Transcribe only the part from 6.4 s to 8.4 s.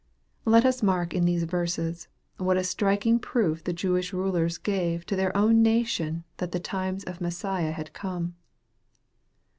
the times of Messiah had come.